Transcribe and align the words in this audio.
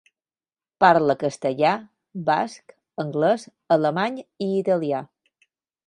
Parla 0.83 1.15
castellà, 1.23 1.75
basc, 2.31 2.75
anglès, 3.05 3.47
alemany 3.79 4.21
i 4.25 4.53
italià. 4.65 5.05